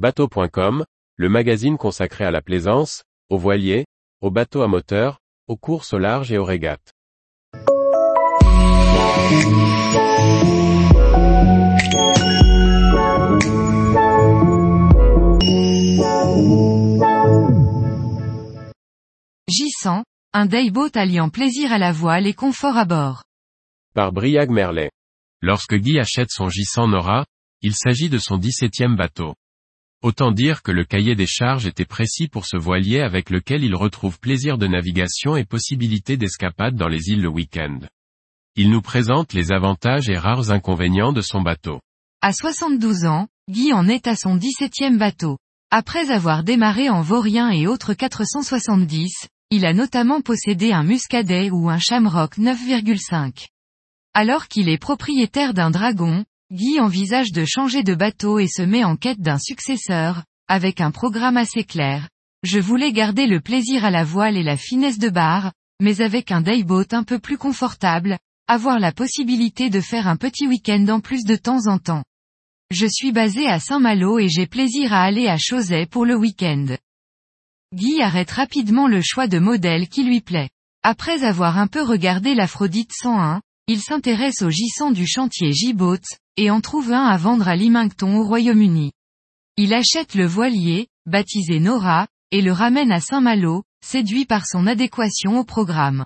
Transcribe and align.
Bateau.com, 0.00 0.86
le 1.16 1.28
magazine 1.28 1.76
consacré 1.76 2.24
à 2.24 2.30
la 2.30 2.40
plaisance, 2.40 3.04
aux 3.28 3.36
voiliers, 3.36 3.84
aux 4.22 4.30
bateaux 4.30 4.62
à 4.62 4.66
moteur, 4.66 5.18
aux 5.46 5.58
courses 5.58 5.92
au 5.92 5.98
large 5.98 6.32
et 6.32 6.38
aux 6.38 6.44
régates. 6.46 6.94
J100, 19.50 20.02
un 20.32 20.46
dayboat 20.46 20.88
alliant 20.94 21.28
plaisir 21.28 21.72
à 21.72 21.78
la 21.78 21.92
voile 21.92 22.26
et 22.26 22.32
confort 22.32 22.78
à 22.78 22.86
bord. 22.86 23.24
Par 23.92 24.12
Briag 24.12 24.48
Merlet. 24.48 24.90
Lorsque 25.42 25.74
Guy 25.74 25.98
achète 25.98 26.30
son 26.30 26.48
J100 26.48 26.88
Nora, 26.88 27.26
il 27.60 27.74
s'agit 27.74 28.08
de 28.08 28.16
son 28.16 28.38
17e 28.38 28.96
bateau. 28.96 29.34
Autant 30.02 30.32
dire 30.32 30.62
que 30.62 30.72
le 30.72 30.84
cahier 30.84 31.14
des 31.14 31.26
charges 31.26 31.66
était 31.66 31.84
précis 31.84 32.26
pour 32.26 32.46
ce 32.46 32.56
voilier 32.56 33.00
avec 33.00 33.28
lequel 33.28 33.62
il 33.64 33.74
retrouve 33.74 34.18
plaisir 34.18 34.56
de 34.56 34.66
navigation 34.66 35.36
et 35.36 35.44
possibilité 35.44 36.16
d'escapade 36.16 36.74
dans 36.74 36.88
les 36.88 37.08
îles 37.08 37.20
le 37.20 37.28
week-end. 37.28 37.80
Il 38.56 38.70
nous 38.70 38.80
présente 38.80 39.34
les 39.34 39.52
avantages 39.52 40.08
et 40.08 40.16
rares 40.16 40.50
inconvénients 40.50 41.12
de 41.12 41.20
son 41.20 41.42
bateau. 41.42 41.80
À 42.22 42.32
72 42.32 43.04
ans, 43.04 43.28
Guy 43.50 43.74
en 43.74 43.88
est 43.88 44.06
à 44.06 44.16
son 44.16 44.36
17e 44.36 44.96
bateau. 44.96 45.36
Après 45.70 46.10
avoir 46.10 46.44
démarré 46.44 46.88
en 46.88 47.02
Vaurien 47.02 47.50
et 47.50 47.66
autres 47.66 47.92
470, 47.92 49.28
il 49.50 49.66
a 49.66 49.74
notamment 49.74 50.22
possédé 50.22 50.72
un 50.72 50.82
Muscadet 50.82 51.50
ou 51.50 51.68
un 51.68 51.78
Shamrock 51.78 52.38
9,5. 52.38 53.48
Alors 54.14 54.48
qu'il 54.48 54.70
est 54.70 54.78
propriétaire 54.78 55.52
d'un 55.52 55.70
Dragon, 55.70 56.24
Guy 56.52 56.80
envisage 56.80 57.30
de 57.30 57.44
changer 57.44 57.84
de 57.84 57.94
bateau 57.94 58.40
et 58.40 58.48
se 58.48 58.62
met 58.62 58.82
en 58.82 58.96
quête 58.96 59.20
d'un 59.20 59.38
successeur, 59.38 60.24
avec 60.48 60.80
un 60.80 60.90
programme 60.90 61.36
assez 61.36 61.62
clair. 61.62 62.08
Je 62.42 62.58
voulais 62.58 62.90
garder 62.90 63.28
le 63.28 63.40
plaisir 63.40 63.84
à 63.84 63.90
la 63.92 64.02
voile 64.02 64.36
et 64.36 64.42
la 64.42 64.56
finesse 64.56 64.98
de 64.98 65.10
barre, 65.10 65.52
mais 65.80 66.00
avec 66.00 66.32
un 66.32 66.40
dayboat 66.40 66.86
un 66.90 67.04
peu 67.04 67.20
plus 67.20 67.38
confortable, 67.38 68.18
avoir 68.48 68.80
la 68.80 68.90
possibilité 68.90 69.70
de 69.70 69.80
faire 69.80 70.08
un 70.08 70.16
petit 70.16 70.48
week-end 70.48 70.84
en 70.88 70.98
plus 70.98 71.22
de 71.22 71.36
temps 71.36 71.68
en 71.68 71.78
temps. 71.78 72.02
Je 72.72 72.86
suis 72.86 73.12
basé 73.12 73.46
à 73.46 73.60
Saint-Malo 73.60 74.18
et 74.18 74.28
j'ai 74.28 74.48
plaisir 74.48 74.92
à 74.92 75.02
aller 75.02 75.28
à 75.28 75.38
Chauzet 75.38 75.86
pour 75.86 76.04
le 76.04 76.16
week-end. 76.16 76.66
Guy 77.72 78.02
arrête 78.02 78.30
rapidement 78.32 78.88
le 78.88 79.02
choix 79.02 79.28
de 79.28 79.38
modèle 79.38 79.88
qui 79.88 80.02
lui 80.02 80.20
plaît. 80.20 80.50
Après 80.82 81.22
avoir 81.22 81.58
un 81.58 81.68
peu 81.68 81.82
regardé 81.82 82.34
l'Aphrodite 82.34 82.90
101, 82.92 83.40
il 83.70 83.80
s'intéresse 83.80 84.42
au 84.42 84.50
gisant 84.50 84.90
du 84.90 85.06
chantier 85.06 85.52
J-Boats, 85.52 86.18
et 86.36 86.50
en 86.50 86.60
trouve 86.60 86.90
un 86.90 87.04
à 87.04 87.16
vendre 87.16 87.46
à 87.46 87.54
Limington 87.54 88.16
au 88.16 88.24
Royaume-Uni. 88.24 88.90
Il 89.56 89.72
achète 89.74 90.16
le 90.16 90.26
voilier, 90.26 90.88
baptisé 91.06 91.60
Nora, 91.60 92.08
et 92.32 92.42
le 92.42 92.50
ramène 92.50 92.90
à 92.90 92.98
Saint-Malo, 92.98 93.62
séduit 93.80 94.24
par 94.24 94.44
son 94.44 94.66
adéquation 94.66 95.38
au 95.38 95.44
programme. 95.44 96.04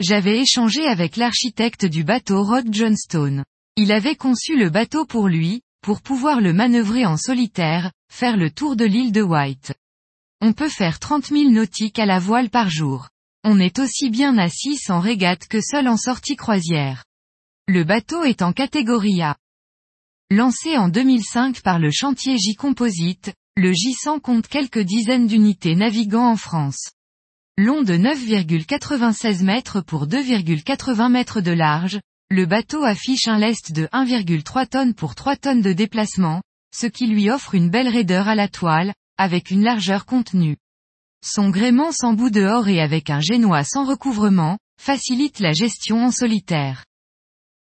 J'avais 0.00 0.40
échangé 0.40 0.88
avec 0.88 1.16
l'architecte 1.16 1.86
du 1.86 2.02
bateau 2.02 2.42
Rod 2.42 2.66
Johnstone. 2.74 3.44
Il 3.76 3.92
avait 3.92 4.16
conçu 4.16 4.58
le 4.58 4.68
bateau 4.68 5.04
pour 5.04 5.28
lui, 5.28 5.62
pour 5.82 6.02
pouvoir 6.02 6.40
le 6.40 6.52
manœuvrer 6.52 7.06
en 7.06 7.16
solitaire, 7.16 7.92
faire 8.10 8.36
le 8.36 8.50
tour 8.50 8.74
de 8.74 8.84
l'île 8.84 9.12
de 9.12 9.22
White. 9.22 9.72
On 10.40 10.52
peut 10.52 10.68
faire 10.68 10.98
30 10.98 11.26
000 11.26 11.50
nautiques 11.50 12.00
à 12.00 12.06
la 12.06 12.18
voile 12.18 12.50
par 12.50 12.70
jour. 12.70 13.08
On 13.44 13.60
est 13.60 13.78
aussi 13.78 14.10
bien 14.10 14.36
à 14.38 14.48
6 14.48 14.90
en 14.90 15.00
régate 15.00 15.46
que 15.46 15.60
seul 15.60 15.86
en 15.88 15.96
sortie 15.96 16.36
croisière. 16.36 17.04
Le 17.68 17.84
bateau 17.84 18.24
est 18.24 18.42
en 18.42 18.52
catégorie 18.52 19.22
A. 19.22 19.36
Lancé 20.30 20.76
en 20.76 20.88
2005 20.88 21.62
par 21.62 21.78
le 21.78 21.90
chantier 21.90 22.36
J 22.36 22.54
Composite, 22.54 23.32
le 23.56 23.72
J100 23.72 24.20
compte 24.20 24.48
quelques 24.48 24.80
dizaines 24.80 25.26
d'unités 25.26 25.74
naviguant 25.74 26.26
en 26.26 26.36
France. 26.36 26.90
Long 27.56 27.82
de 27.82 27.94
9,96 27.94 29.44
mètres 29.44 29.80
pour 29.80 30.06
2,80 30.06 31.10
mètres 31.10 31.40
de 31.40 31.52
large, 31.52 32.00
le 32.30 32.44
bateau 32.44 32.84
affiche 32.84 33.26
un 33.26 33.38
lest 33.38 33.72
de 33.72 33.86
1,3 33.86 34.66
tonnes 34.66 34.94
pour 34.94 35.14
3 35.14 35.36
tonnes 35.36 35.62
de 35.62 35.72
déplacement, 35.72 36.42
ce 36.76 36.86
qui 36.86 37.06
lui 37.06 37.30
offre 37.30 37.54
une 37.54 37.70
belle 37.70 37.88
raideur 37.88 38.28
à 38.28 38.34
la 38.34 38.48
toile, 38.48 38.94
avec 39.16 39.50
une 39.50 39.62
largeur 39.62 40.06
contenue. 40.06 40.56
Son 41.24 41.50
gréement 41.50 41.92
sans 41.92 42.12
bout 42.12 42.30
dehors 42.30 42.68
et 42.68 42.80
avec 42.80 43.10
un 43.10 43.20
génois 43.20 43.64
sans 43.64 43.84
recouvrement, 43.84 44.58
facilite 44.80 45.40
la 45.40 45.52
gestion 45.52 46.04
en 46.04 46.10
solitaire. 46.10 46.84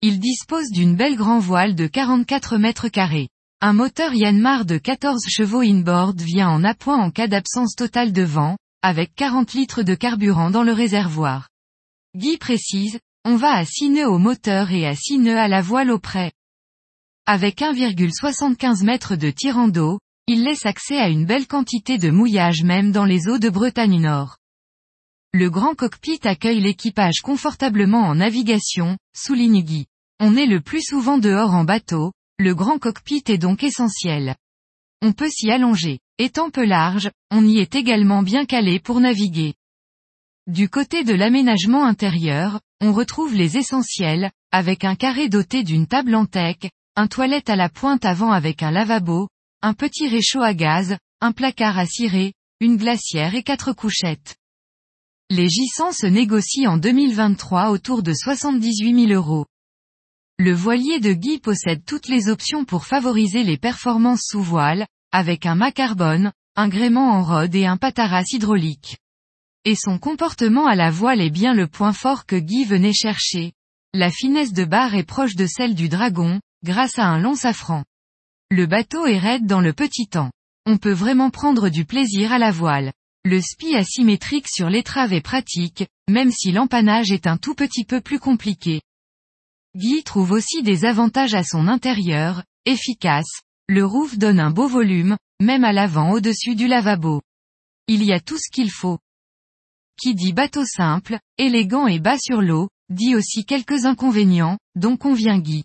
Il 0.00 0.20
dispose 0.20 0.70
d'une 0.70 0.96
belle 0.96 1.16
grand 1.16 1.38
voile 1.38 1.74
de 1.74 1.86
44 1.86 2.56
mètres 2.58 2.88
carrés. 2.88 3.28
Un 3.60 3.72
moteur 3.72 4.12
Yanmar 4.14 4.64
de 4.64 4.78
14 4.78 5.22
chevaux 5.28 5.60
inboard 5.60 6.20
vient 6.20 6.48
en 6.48 6.64
appoint 6.64 6.98
en 6.98 7.10
cas 7.10 7.28
d'absence 7.28 7.74
totale 7.76 8.12
de 8.12 8.22
vent, 8.22 8.56
avec 8.82 9.14
40 9.14 9.52
litres 9.54 9.82
de 9.82 9.94
carburant 9.94 10.50
dans 10.50 10.64
le 10.64 10.72
réservoir. 10.72 11.48
Guy 12.16 12.36
précise, 12.38 12.98
on 13.24 13.36
va 13.36 13.52
à 13.52 13.64
6 13.64 13.90
nœuds 13.90 14.08
au 14.08 14.18
moteur 14.18 14.72
et 14.72 14.86
à 14.86 14.96
6 14.96 15.18
nœuds 15.18 15.38
à 15.38 15.46
la 15.46 15.62
voile 15.62 15.92
au 15.92 16.00
près. 16.00 16.32
Avec 17.26 17.60
1,75 17.60 18.84
mètres 18.84 19.14
de 19.14 19.30
tirant 19.30 19.68
d'eau, 19.68 20.00
il 20.28 20.44
laisse 20.44 20.66
accès 20.66 20.98
à 20.98 21.08
une 21.08 21.26
belle 21.26 21.46
quantité 21.46 21.98
de 21.98 22.10
mouillage 22.10 22.62
même 22.62 22.92
dans 22.92 23.04
les 23.04 23.28
eaux 23.28 23.38
de 23.38 23.48
Bretagne 23.48 24.00
Nord. 24.00 24.38
Le 25.32 25.50
grand 25.50 25.74
cockpit 25.74 26.20
accueille 26.24 26.60
l'équipage 26.60 27.20
confortablement 27.22 28.02
en 28.02 28.14
navigation, 28.14 28.98
souligne 29.14 29.62
Guy. 29.62 29.86
On 30.20 30.36
est 30.36 30.46
le 30.46 30.60
plus 30.60 30.82
souvent 30.82 31.18
dehors 31.18 31.54
en 31.54 31.64
bateau, 31.64 32.12
le 32.38 32.54
grand 32.54 32.78
cockpit 32.78 33.24
est 33.28 33.38
donc 33.38 33.64
essentiel. 33.64 34.36
On 35.00 35.12
peut 35.12 35.30
s'y 35.30 35.50
allonger. 35.50 35.98
Étant 36.18 36.50
peu 36.50 36.64
large, 36.64 37.10
on 37.32 37.44
y 37.44 37.58
est 37.58 37.74
également 37.74 38.22
bien 38.22 38.44
calé 38.44 38.78
pour 38.78 39.00
naviguer. 39.00 39.54
Du 40.46 40.68
côté 40.68 41.02
de 41.02 41.14
l'aménagement 41.14 41.84
intérieur, 41.84 42.60
on 42.80 42.92
retrouve 42.92 43.34
les 43.34 43.56
essentiels, 43.56 44.30
avec 44.52 44.84
un 44.84 44.94
carré 44.94 45.28
doté 45.28 45.64
d'une 45.64 45.86
table 45.86 46.14
en 46.14 46.26
teck, 46.26 46.70
un 46.94 47.08
toilette 47.08 47.50
à 47.50 47.56
la 47.56 47.68
pointe 47.68 48.04
avant 48.04 48.30
avec 48.30 48.62
un 48.62 48.70
lavabo, 48.70 49.28
un 49.62 49.74
petit 49.74 50.08
réchaud 50.08 50.42
à 50.42 50.54
gaz, 50.54 50.96
un 51.20 51.30
placard 51.30 51.78
à 51.78 51.86
cirer, 51.86 52.34
une 52.60 52.76
glacière 52.76 53.36
et 53.36 53.44
quatre 53.44 53.72
couchettes. 53.72 54.36
Les 55.30 55.46
J100 55.46 55.92
se 55.92 56.06
négocient 56.06 56.72
en 56.72 56.78
2023 56.78 57.70
autour 57.70 58.02
de 58.02 58.12
78 58.12 59.06
000 59.08 59.12
euros. 59.12 59.46
Le 60.36 60.52
voilier 60.52 60.98
de 60.98 61.12
Guy 61.12 61.38
possède 61.38 61.84
toutes 61.84 62.08
les 62.08 62.28
options 62.28 62.64
pour 62.64 62.86
favoriser 62.86 63.44
les 63.44 63.56
performances 63.56 64.26
sous 64.28 64.42
voile, 64.42 64.86
avec 65.12 65.46
un 65.46 65.54
mât 65.54 65.70
carbone, 65.70 66.32
un 66.56 66.68
gréement 66.68 67.12
en 67.12 67.22
rod 67.22 67.54
et 67.54 67.64
un 67.64 67.76
pataras 67.76 68.24
hydraulique. 68.32 68.98
Et 69.64 69.76
son 69.76 69.98
comportement 69.98 70.66
à 70.66 70.74
la 70.74 70.90
voile 70.90 71.20
est 71.20 71.30
bien 71.30 71.54
le 71.54 71.68
point 71.68 71.92
fort 71.92 72.26
que 72.26 72.34
Guy 72.34 72.64
venait 72.64 72.92
chercher. 72.92 73.52
La 73.94 74.10
finesse 74.10 74.52
de 74.52 74.64
barre 74.64 74.96
est 74.96 75.04
proche 75.04 75.36
de 75.36 75.46
celle 75.46 75.76
du 75.76 75.88
dragon, 75.88 76.40
grâce 76.64 76.98
à 76.98 77.06
un 77.06 77.20
long 77.20 77.36
safran. 77.36 77.84
Le 78.54 78.66
bateau 78.66 79.06
est 79.06 79.18
raide 79.18 79.46
dans 79.46 79.62
le 79.62 79.72
petit 79.72 80.08
temps. 80.08 80.30
On 80.66 80.76
peut 80.76 80.92
vraiment 80.92 81.30
prendre 81.30 81.70
du 81.70 81.86
plaisir 81.86 82.32
à 82.32 82.38
la 82.38 82.50
voile. 82.50 82.92
Le 83.24 83.40
spi 83.40 83.74
asymétrique 83.74 84.46
sur 84.46 84.68
l'étrave 84.68 85.14
est 85.14 85.22
pratique, 85.22 85.86
même 86.06 86.30
si 86.30 86.52
l'empannage 86.52 87.12
est 87.12 87.26
un 87.26 87.38
tout 87.38 87.54
petit 87.54 87.86
peu 87.86 88.02
plus 88.02 88.18
compliqué. 88.18 88.82
Guy 89.74 90.02
trouve 90.04 90.32
aussi 90.32 90.62
des 90.62 90.84
avantages 90.84 91.32
à 91.32 91.44
son 91.44 91.66
intérieur, 91.66 92.44
efficace, 92.66 93.40
le 93.68 93.86
roof 93.86 94.18
donne 94.18 94.38
un 94.38 94.50
beau 94.50 94.68
volume, 94.68 95.16
même 95.40 95.64
à 95.64 95.72
l'avant 95.72 96.10
au-dessus 96.10 96.54
du 96.54 96.68
lavabo. 96.68 97.22
Il 97.88 98.04
y 98.04 98.12
a 98.12 98.20
tout 98.20 98.36
ce 98.36 98.50
qu'il 98.52 98.70
faut. 98.70 98.98
Qui 99.98 100.14
dit 100.14 100.34
bateau 100.34 100.66
simple, 100.66 101.18
élégant 101.38 101.86
et 101.86 102.00
bas 102.00 102.18
sur 102.18 102.42
l'eau, 102.42 102.68
dit 102.90 103.14
aussi 103.14 103.46
quelques 103.46 103.86
inconvénients, 103.86 104.58
dont 104.74 104.98
convient 104.98 105.38
Guy. 105.38 105.64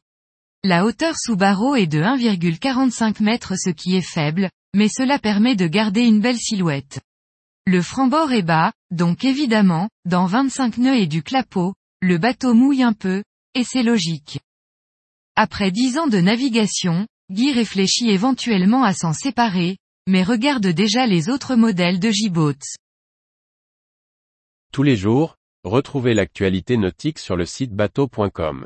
La 0.64 0.86
hauteur 0.86 1.16
sous 1.18 1.36
barreau 1.36 1.76
est 1.76 1.88
de 1.88 2.02
1,45 2.02 3.24
mètres 3.24 3.54
ce 3.58 3.70
qui 3.70 3.96
est 3.96 4.02
faible, 4.02 4.50
mais 4.74 4.90
cela 4.90 5.20
permet 5.20 5.56
de 5.56 5.68
garder 5.68 6.02
une 6.02 6.20
belle 6.20 6.38
silhouette. 6.38 7.00
Le 7.66 7.82
franc-bord 7.82 8.32
est 8.32 8.44
bas, 8.44 8.74
donc 8.92 9.24
évidemment, 9.24 9.90
dans 10.06 10.26
25 10.26 10.78
nœuds 10.78 10.98
et 10.98 11.08
du 11.08 11.22
clapot, 11.22 11.74
le 12.02 12.18
bateau 12.18 12.54
mouille 12.54 12.84
un 12.84 12.94
peu, 12.94 13.24
et 13.56 13.64
c'est 13.64 13.84
logique. 13.84 14.40
Après 15.36 15.72
dix 15.72 15.98
ans 15.98 16.08
de 16.08 16.20
navigation, 16.20 17.08
Guy 17.30 17.52
réfléchit 17.52 18.10
éventuellement 18.10 18.84
à 18.84 18.94
s'en 18.94 19.14
séparer, 19.14 19.78
mais 20.08 20.24
regarde 20.24 20.68
déjà 20.68 21.06
les 21.06 21.30
autres 21.30 21.56
modèles 21.56 22.00
de 22.00 22.10
J-Boats. 22.10 22.78
Tous 24.72 24.84
les 24.84 24.96
jours, 24.96 25.36
retrouvez 25.64 26.14
l'actualité 26.14 26.78
nautique 26.78 27.20
sur 27.20 27.36
le 27.36 27.46
site 27.46 27.74
bateau.com. 27.74 28.66